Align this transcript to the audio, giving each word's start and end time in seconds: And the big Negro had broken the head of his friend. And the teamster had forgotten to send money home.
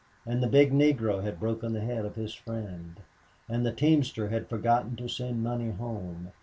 And 0.25 0.41
the 0.41 0.47
big 0.47 0.71
Negro 0.71 1.21
had 1.21 1.39
broken 1.39 1.73
the 1.73 1.81
head 1.81 2.05
of 2.05 2.15
his 2.15 2.33
friend. 2.33 2.99
And 3.47 3.63
the 3.63 3.71
teamster 3.71 4.29
had 4.29 4.49
forgotten 4.49 4.95
to 4.95 5.07
send 5.07 5.43
money 5.43 5.69
home. 5.69 6.31